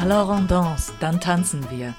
Alors 0.00 0.30
on 0.30 0.46
danse, 0.48 0.92
dann 1.00 1.20
tanzen 1.20 1.70
wir. 1.70 1.94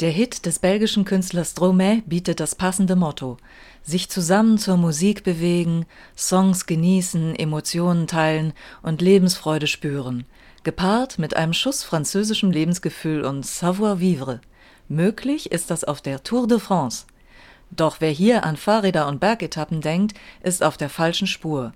Der 0.00 0.10
Hit 0.10 0.44
des 0.44 0.58
belgischen 0.58 1.04
Künstlers 1.04 1.52
Stromae 1.52 2.02
bietet 2.04 2.40
das 2.40 2.54
passende 2.54 2.96
Motto: 2.96 3.38
sich 3.82 4.10
zusammen 4.10 4.58
zur 4.58 4.76
Musik 4.76 5.24
bewegen, 5.24 5.86
Songs 6.16 6.66
genießen, 6.66 7.34
Emotionen 7.36 8.06
teilen 8.06 8.52
und 8.82 9.00
Lebensfreude 9.00 9.66
spüren, 9.66 10.24
gepaart 10.64 11.18
mit 11.18 11.36
einem 11.36 11.52
Schuss 11.52 11.82
französischem 11.82 12.50
Lebensgefühl 12.50 13.24
und 13.24 13.46
Savoir-vivre. 13.46 14.40
Möglich 14.88 15.50
ist 15.52 15.70
das 15.70 15.84
auf 15.84 16.02
der 16.02 16.24
Tour 16.24 16.46
de 16.46 16.58
France. 16.58 17.06
Doch 17.70 18.00
wer 18.00 18.10
hier 18.10 18.44
an 18.44 18.56
Fahrräder 18.56 19.08
und 19.08 19.20
Bergetappen 19.20 19.80
denkt, 19.80 20.14
ist 20.42 20.62
auf 20.62 20.76
der 20.76 20.90
falschen 20.90 21.26
Spur. 21.26 21.72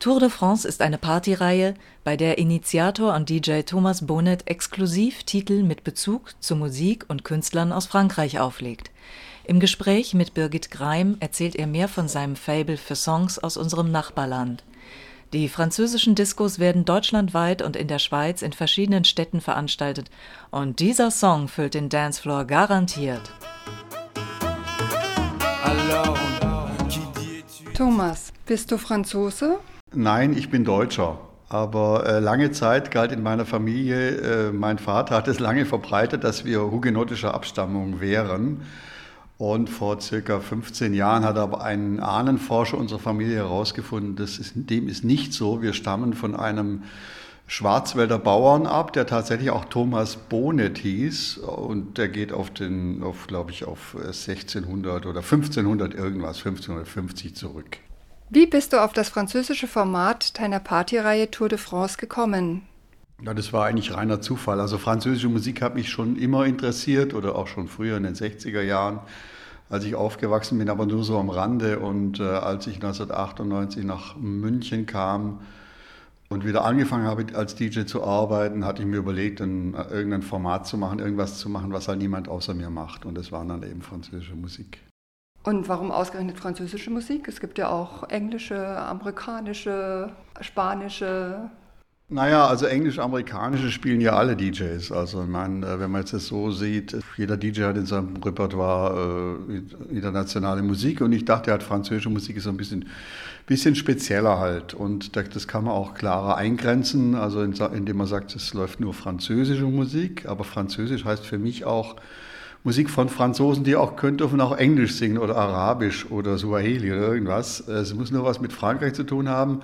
Tour 0.00 0.18
de 0.18 0.30
France 0.30 0.66
ist 0.66 0.80
eine 0.80 0.96
Partyreihe, 0.96 1.74
bei 2.04 2.16
der 2.16 2.38
Initiator 2.38 3.14
und 3.14 3.28
DJ 3.28 3.60
Thomas 3.60 4.06
Bonnet 4.06 4.48
exklusiv 4.48 5.24
Titel 5.24 5.62
mit 5.62 5.84
Bezug 5.84 6.32
zu 6.40 6.56
Musik 6.56 7.04
und 7.08 7.22
Künstlern 7.22 7.70
aus 7.70 7.84
Frankreich 7.84 8.40
auflegt. 8.40 8.90
Im 9.44 9.60
Gespräch 9.60 10.14
mit 10.14 10.32
Birgit 10.32 10.70
Greim 10.70 11.18
erzählt 11.20 11.54
er 11.54 11.66
mehr 11.66 11.86
von 11.86 12.08
seinem 12.08 12.34
Fable 12.34 12.78
für 12.78 12.96
Songs 12.96 13.38
aus 13.38 13.58
unserem 13.58 13.92
Nachbarland. 13.92 14.64
Die 15.34 15.50
französischen 15.50 16.14
Diskos 16.14 16.58
werden 16.58 16.86
deutschlandweit 16.86 17.60
und 17.60 17.76
in 17.76 17.86
der 17.86 17.98
Schweiz 17.98 18.40
in 18.40 18.54
verschiedenen 18.54 19.04
Städten 19.04 19.42
veranstaltet 19.42 20.10
und 20.50 20.80
dieser 20.80 21.10
Song 21.10 21.46
füllt 21.46 21.74
den 21.74 21.90
Dancefloor 21.90 22.46
garantiert. 22.46 23.30
Thomas, 27.74 28.32
bist 28.46 28.72
du 28.72 28.78
Franzose? 28.78 29.58
Nein, 29.92 30.36
ich 30.36 30.50
bin 30.50 30.64
Deutscher. 30.64 31.18
Aber 31.48 32.06
äh, 32.06 32.20
lange 32.20 32.52
Zeit 32.52 32.92
galt 32.92 33.10
in 33.10 33.24
meiner 33.24 33.44
Familie, 33.44 34.10
äh, 34.10 34.52
mein 34.52 34.78
Vater 34.78 35.16
hat 35.16 35.26
es 35.26 35.40
lange 35.40 35.66
verbreitet, 35.66 36.22
dass 36.22 36.44
wir 36.44 36.70
hugenottischer 36.70 37.34
Abstammung 37.34 38.00
wären. 38.00 38.62
Und 39.36 39.68
vor 39.68 40.00
circa 40.00 40.38
15 40.38 40.94
Jahren 40.94 41.24
hat 41.24 41.36
aber 41.38 41.62
ein 41.64 41.98
Ahnenforscher 41.98 42.78
unserer 42.78 43.00
Familie 43.00 43.38
herausgefunden, 43.38 44.14
das 44.14 44.38
ist, 44.38 44.52
dem 44.54 44.86
ist 44.86 45.02
nicht 45.02 45.32
so. 45.32 45.60
Wir 45.60 45.72
stammen 45.72 46.14
von 46.14 46.36
einem 46.36 46.84
Schwarzwälder 47.48 48.20
Bauern 48.20 48.66
ab, 48.68 48.92
der 48.92 49.06
tatsächlich 49.06 49.50
auch 49.50 49.64
Thomas 49.64 50.14
Bonet 50.14 50.78
hieß. 50.78 51.38
Und 51.38 51.98
der 51.98 52.08
geht 52.08 52.32
auf 52.32 52.50
den, 52.50 53.02
auf, 53.02 53.26
glaube 53.26 53.50
ich, 53.50 53.64
auf 53.64 53.96
1600 53.96 55.04
oder 55.06 55.18
1500 55.18 55.94
irgendwas, 55.94 56.36
1550 56.38 57.34
zurück. 57.34 57.78
Wie 58.32 58.46
bist 58.46 58.72
du 58.72 58.80
auf 58.80 58.92
das 58.92 59.08
französische 59.08 59.66
Format 59.66 60.38
deiner 60.38 60.60
Partyreihe 60.60 61.32
Tour 61.32 61.48
de 61.48 61.58
France 61.58 61.96
gekommen? 61.98 62.62
Ja, 63.24 63.34
das 63.34 63.52
war 63.52 63.66
eigentlich 63.66 63.92
reiner 63.92 64.20
Zufall. 64.20 64.60
Also 64.60 64.78
französische 64.78 65.28
Musik 65.28 65.60
hat 65.62 65.74
mich 65.74 65.88
schon 65.88 66.14
immer 66.14 66.46
interessiert 66.46 67.12
oder 67.12 67.34
auch 67.34 67.48
schon 67.48 67.66
früher 67.66 67.96
in 67.96 68.04
den 68.04 68.14
60er 68.14 68.62
Jahren, 68.62 69.00
als 69.68 69.84
ich 69.84 69.96
aufgewachsen 69.96 70.58
bin, 70.58 70.70
aber 70.70 70.86
nur 70.86 71.02
so 71.02 71.18
am 71.18 71.28
Rande. 71.28 71.80
Und 71.80 72.20
äh, 72.20 72.22
als 72.22 72.68
ich 72.68 72.76
1998 72.76 73.84
nach 73.84 74.14
München 74.16 74.86
kam 74.86 75.40
und 76.28 76.46
wieder 76.46 76.64
angefangen 76.64 77.06
habe, 77.08 77.26
als 77.34 77.56
DJ 77.56 77.82
zu 77.82 78.04
arbeiten, 78.04 78.64
hatte 78.64 78.82
ich 78.82 78.88
mir 78.88 78.98
überlegt, 78.98 79.40
ein, 79.40 79.74
irgendein 79.74 80.22
Format 80.22 80.68
zu 80.68 80.78
machen, 80.78 81.00
irgendwas 81.00 81.38
zu 81.38 81.48
machen, 81.48 81.72
was 81.72 81.88
halt 81.88 81.98
niemand 81.98 82.28
außer 82.28 82.54
mir 82.54 82.70
macht. 82.70 83.04
Und 83.04 83.18
das 83.18 83.32
war 83.32 83.44
dann 83.44 83.64
eben 83.64 83.82
französische 83.82 84.36
Musik. 84.36 84.78
Und 85.42 85.68
warum 85.68 85.90
ausgerechnet 85.90 86.38
französische 86.38 86.90
Musik? 86.90 87.26
Es 87.26 87.40
gibt 87.40 87.56
ja 87.56 87.70
auch 87.70 88.08
englische, 88.10 88.76
amerikanische, 88.78 90.10
spanische. 90.42 91.50
Naja, 92.12 92.46
also 92.46 92.66
englisch-amerikanische 92.66 93.70
spielen 93.70 94.02
ja 94.02 94.16
alle 94.16 94.36
DJs. 94.36 94.92
Also 94.92 95.22
meine, 95.22 95.64
äh, 95.64 95.80
wenn 95.80 95.90
man 95.90 96.02
jetzt 96.02 96.12
das 96.12 96.26
so 96.26 96.50
sieht, 96.50 96.94
jeder 97.16 97.38
DJ 97.38 97.62
hat 97.62 97.76
in 97.76 97.86
seinem 97.86 98.16
Repertoire 98.16 99.38
äh, 99.48 99.94
internationale 99.94 100.62
Musik 100.62 101.00
und 101.00 101.12
ich 101.12 101.24
dachte 101.24 101.52
halt, 101.52 101.62
französische 101.62 102.10
Musik 102.10 102.36
ist 102.36 102.44
so 102.44 102.50
ein 102.50 102.56
bisschen, 102.56 102.86
bisschen 103.46 103.76
spezieller 103.76 104.40
halt. 104.40 104.74
Und 104.74 105.16
das 105.16 105.48
kann 105.48 105.64
man 105.64 105.72
auch 105.72 105.94
klarer 105.94 106.36
eingrenzen, 106.36 107.14
also 107.14 107.42
indem 107.42 107.96
man 107.96 108.08
sagt, 108.08 108.34
es 108.34 108.52
läuft 108.52 108.80
nur 108.80 108.92
französische 108.92 109.64
Musik, 109.64 110.26
aber 110.28 110.44
französisch 110.44 111.04
heißt 111.06 111.24
für 111.24 111.38
mich 111.38 111.64
auch 111.64 111.96
Musik 112.62 112.90
von 112.90 113.08
Franzosen, 113.08 113.64
die 113.64 113.74
auch 113.74 113.96
können, 113.96 114.18
dürfen 114.18 114.40
auch 114.42 114.54
Englisch 114.54 114.92
singen 114.92 115.16
oder 115.16 115.36
Arabisch 115.36 116.10
oder 116.10 116.36
Swahili 116.36 116.92
oder 116.92 117.08
irgendwas. 117.08 117.66
Es 117.66 117.94
muss 117.94 118.10
nur 118.10 118.24
was 118.24 118.40
mit 118.40 118.52
Frankreich 118.52 118.92
zu 118.92 119.04
tun 119.04 119.30
haben. 119.30 119.60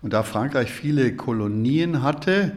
Und 0.00 0.12
da 0.12 0.22
Frankreich 0.22 0.70
viele 0.70 1.16
Kolonien 1.16 2.02
hatte 2.02 2.52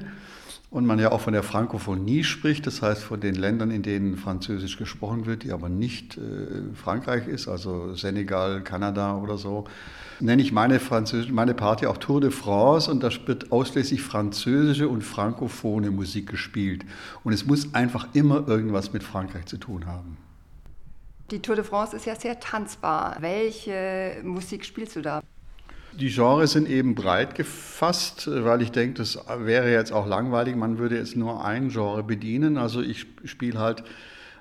und 0.71 0.85
man 0.85 0.99
ja 0.99 1.11
auch 1.11 1.21
von 1.21 1.33
der 1.33 1.41
Frankophonie 1.41 2.23
spricht, 2.23 2.67
das 2.67 2.81
heißt 2.81 3.01
von 3.01 3.19
den 3.19 3.33
Ländern, 3.33 3.71
in 3.71 3.81
denen 3.81 4.17
Französisch 4.17 4.77
gesprochen 4.77 5.25
wird, 5.25 5.43
die 5.43 5.51
aber 5.51 5.67
nicht 5.67 6.17
äh, 6.17 6.75
Frankreich 6.75 7.27
ist, 7.27 7.47
also 7.47 7.95
Senegal, 7.95 8.61
Kanada 8.61 9.17
oder 9.17 9.37
so, 9.37 9.65
nenne 10.19 10.41
ich 10.43 10.51
meine, 10.51 10.79
Französisch, 10.79 11.31
meine 11.31 11.55
Party 11.55 11.87
auch 11.87 11.97
Tour 11.97 12.21
de 12.21 12.29
France 12.29 12.91
und 12.91 13.01
da 13.01 13.09
wird 13.25 13.51
ausschließlich 13.51 14.01
französische 14.01 14.87
und 14.89 15.03
frankophone 15.03 15.89
Musik 15.89 16.29
gespielt. 16.29 16.85
Und 17.23 17.33
es 17.33 17.45
muss 17.45 17.73
einfach 17.73 18.07
immer 18.13 18.47
irgendwas 18.47 18.93
mit 18.93 19.01
Frankreich 19.01 19.45
zu 19.45 19.57
tun 19.57 19.87
haben. 19.87 20.17
Die 21.31 21.39
Tour 21.39 21.55
de 21.55 21.63
France 21.63 21.95
ist 21.95 22.05
ja 22.05 22.15
sehr 22.15 22.39
tanzbar. 22.39 23.17
Welche 23.19 24.17
Musik 24.23 24.65
spielst 24.65 24.95
du 24.95 25.01
da? 25.01 25.21
Die 25.93 26.09
Genres 26.09 26.51
sind 26.51 26.69
eben 26.69 26.95
breit 26.95 27.35
gefasst, 27.35 28.29
weil 28.31 28.61
ich 28.61 28.71
denke, 28.71 28.99
das 28.99 29.19
wäre 29.39 29.71
jetzt 29.71 29.91
auch 29.91 30.07
langweilig. 30.07 30.55
Man 30.55 30.77
würde 30.77 30.97
jetzt 30.97 31.15
nur 31.15 31.43
ein 31.43 31.69
Genre 31.69 32.03
bedienen. 32.03 32.57
Also 32.57 32.81
ich 32.81 33.05
spiele 33.25 33.59
halt 33.59 33.83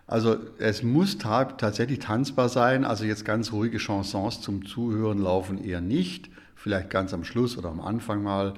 also 0.08 0.38
es 0.58 0.82
muss 0.82 1.18
tatsächlich 1.18 1.98
tanzbar 1.98 2.48
sein. 2.48 2.86
Also 2.86 3.04
jetzt 3.04 3.26
ganz 3.26 3.52
ruhige 3.52 3.78
Chansons 3.78 4.40
zum 4.40 4.64
Zuhören 4.64 5.18
laufen 5.18 5.62
eher 5.62 5.82
nicht. 5.82 6.30
Vielleicht 6.56 6.88
ganz 6.88 7.12
am 7.12 7.24
Schluss 7.24 7.58
oder 7.58 7.68
am 7.68 7.80
Anfang 7.80 8.22
mal. 8.22 8.54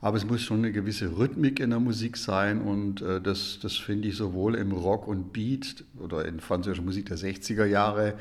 Aber 0.00 0.16
es 0.16 0.24
muss 0.24 0.42
schon 0.42 0.58
eine 0.58 0.70
gewisse 0.70 1.18
Rhythmik 1.18 1.58
in 1.58 1.70
der 1.70 1.80
Musik 1.80 2.16
sein 2.16 2.60
und 2.60 3.00
äh, 3.00 3.22
das, 3.22 3.58
das 3.60 3.76
finde 3.76 4.08
ich 4.08 4.16
sowohl 4.16 4.54
im 4.54 4.70
Rock 4.70 5.08
und 5.08 5.32
Beat 5.32 5.82
oder 5.98 6.26
in 6.26 6.40
französischer 6.40 6.82
Musik 6.82 7.06
der 7.06 7.16
60er 7.16 7.64
Jahre, 7.64 8.12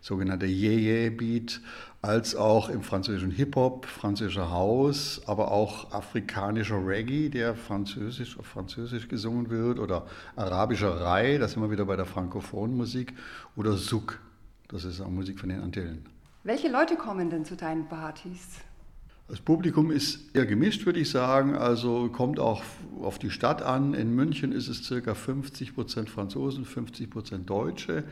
sogenannter 0.00 0.46
Yeye-Beat, 0.46 1.60
als 2.02 2.34
auch 2.34 2.70
im 2.70 2.82
französischen 2.82 3.30
Hip-Hop, 3.30 3.86
französischer 3.86 4.50
House, 4.50 5.20
aber 5.26 5.50
auch 5.50 5.92
afrikanischer 5.92 6.86
Reggae, 6.86 7.28
der 7.28 7.54
französisch 7.54 8.38
auf 8.38 8.46
Französisch 8.46 9.08
gesungen 9.08 9.50
wird, 9.50 9.78
oder 9.78 10.06
arabischer 10.36 11.00
Rai, 11.00 11.36
das 11.38 11.52
sind 11.52 11.62
wir 11.62 11.70
wieder 11.70 11.84
bei 11.84 11.96
der 11.96 12.06
frankophonen 12.06 12.76
Musik, 12.76 13.12
oder 13.56 13.74
Souk, 13.74 14.18
das 14.68 14.84
ist 14.84 15.00
auch 15.00 15.10
Musik 15.10 15.38
von 15.38 15.50
den 15.50 15.60
Antillen. 15.60 16.06
Welche 16.42 16.68
Leute 16.68 16.96
kommen 16.96 17.28
denn 17.28 17.44
zu 17.44 17.54
deinen 17.54 17.86
Partys? 17.86 18.60
Das 19.28 19.40
Publikum 19.40 19.92
ist 19.92 20.34
eher 20.34 20.46
gemischt, 20.46 20.86
würde 20.86 20.98
ich 20.98 21.10
sagen. 21.10 21.54
Also 21.54 22.08
kommt 22.08 22.40
auch 22.40 22.64
auf 23.00 23.18
die 23.20 23.30
Stadt 23.30 23.62
an. 23.62 23.94
In 23.94 24.12
München 24.12 24.50
ist 24.50 24.66
es 24.66 24.82
circa 24.82 25.14
50 25.14 25.74
Prozent 25.74 26.10
Franzosen, 26.10 26.64
50 26.64 27.10
Prozent 27.10 27.48
Deutsche 27.48 28.02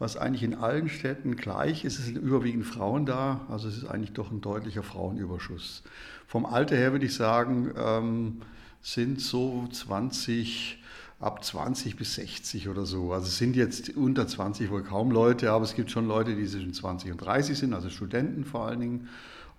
was 0.00 0.16
eigentlich 0.16 0.42
in 0.42 0.54
allen 0.54 0.88
Städten 0.88 1.36
gleich 1.36 1.84
ist. 1.84 1.98
Es 1.98 2.06
sind 2.06 2.16
überwiegend 2.16 2.64
Frauen 2.64 3.04
da, 3.04 3.42
also 3.48 3.68
es 3.68 3.76
ist 3.76 3.84
eigentlich 3.84 4.12
doch 4.12 4.32
ein 4.32 4.40
deutlicher 4.40 4.82
Frauenüberschuss. 4.82 5.82
Vom 6.26 6.46
Alter 6.46 6.74
her 6.74 6.92
würde 6.92 7.04
ich 7.04 7.14
sagen, 7.14 7.72
ähm, 7.76 8.40
sind 8.80 9.20
so 9.20 9.68
20, 9.70 10.82
ab 11.20 11.44
20 11.44 11.96
bis 11.96 12.14
60 12.14 12.68
oder 12.68 12.86
so. 12.86 13.12
Also 13.12 13.26
es 13.26 13.36
sind 13.36 13.56
jetzt 13.56 13.94
unter 13.94 14.26
20 14.26 14.70
wohl 14.70 14.82
kaum 14.82 15.10
Leute, 15.10 15.50
aber 15.50 15.64
es 15.64 15.74
gibt 15.74 15.90
schon 15.90 16.08
Leute, 16.08 16.34
die 16.34 16.46
zwischen 16.46 16.72
20 16.72 17.12
und 17.12 17.18
30 17.18 17.58
sind, 17.58 17.74
also 17.74 17.90
Studenten 17.90 18.46
vor 18.46 18.66
allen 18.66 18.80
Dingen. 18.80 19.08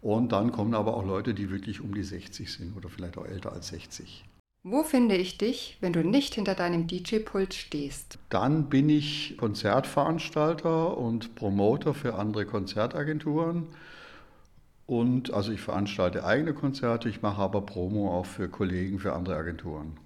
Und 0.02 0.32
dann 0.32 0.52
kommen 0.52 0.74
aber 0.74 0.98
auch 0.98 1.06
Leute, 1.06 1.36
die 1.36 1.52
wirklich 1.52 1.82
um 1.82 1.94
die 1.94 2.04
60 2.04 2.52
sind 2.52 2.76
oder 2.76 2.90
vielleicht 2.90 3.16
auch 3.20 3.26
älter 3.26 3.54
als 3.54 3.68
60. 3.68 4.26
Wo 4.64 4.84
finde 4.84 5.16
ich 5.16 5.40
dich, 5.40 5.80
wenn 5.82 5.92
du 5.92 6.04
nicht 6.04 6.36
hinter 6.36 6.54
deinem 6.54 6.86
DJ-Pult 6.86 7.56
stehst? 7.56 8.20
Dann 8.30 8.70
bin 8.70 8.90
ich 8.90 9.36
Konzertveranstalter 9.38 11.00
und 11.00 11.34
Promoter 11.34 11.96
für 11.96 12.14
andere 12.14 12.46
Konzertagenturen. 12.46 13.66
Und 14.86 15.34
also 15.34 15.52
ich 15.52 15.62
veranstalte 15.62 16.26
eigene 16.26 16.54
Konzerte, 16.54 17.10
ich 17.10 17.24
mache 17.24 17.42
aber 17.42 17.62
Promo 17.62 18.16
auch 18.16 18.28
für 18.28 18.50
Kollegen, 18.50 19.00
für 19.00 19.14
andere 19.14 19.36
Agenturen. 19.36 19.98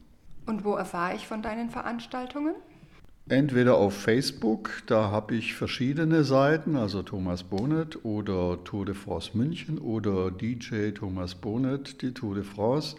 Und 0.45 0.63
wo 0.63 0.75
erfahre 0.75 1.17
ich 1.17 1.27
von 1.27 1.41
deinen 1.41 1.69
Veranstaltungen? 1.69 2.55
Entweder 3.27 3.75
auf 3.75 3.93
Facebook, 3.93 4.83
da 4.85 5.11
habe 5.11 5.35
ich 5.35 5.55
verschiedene 5.55 6.23
Seiten, 6.23 6.77
also 6.77 7.03
Thomas 7.03 7.43
Bonnet 7.43 8.05
oder 8.05 8.63
Tour 8.63 8.85
de 8.85 8.95
France 8.95 9.31
München 9.33 9.79
oder 9.79 10.31
DJ 10.31 10.91
Thomas 10.91 11.35
Bonnet, 11.35 12.01
die 12.01 12.13
Tour 12.13 12.35
de 12.35 12.43
France. 12.45 12.95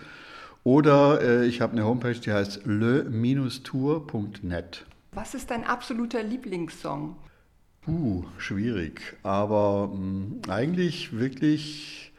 Oder 0.67 1.23
äh, 1.23 1.47
ich 1.47 1.61
habe 1.61 1.75
eine 1.75 1.85
Homepage, 1.85 2.19
die 2.19 2.33
heißt 2.33 2.63
le-tour.net. 2.67 3.55
Was 5.13 5.35
ist 5.35 5.53
dein 5.53 5.63
absoluter 5.63 6.25
Lieblingssong? 6.25 7.15
Uh, 7.87 8.25
schwierig. 8.37 9.01
Aber 9.23 9.87
mh, 9.87 9.95
hm, 9.95 10.41
eigentlich 10.49 11.17
wirklich 11.17 12.13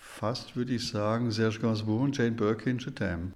fast, 0.00 0.56
würde 0.56 0.74
ich 0.74 0.88
sagen, 0.88 1.30
Serge 1.30 1.60
Gainsbourg 1.60 2.02
und 2.02 2.18
Jane 2.18 2.32
Birkin, 2.32 2.80
Je 2.80 2.90
t'aime. 2.90 3.30